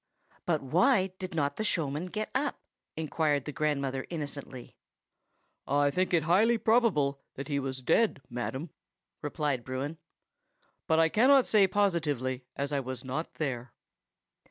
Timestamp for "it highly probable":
6.11-7.21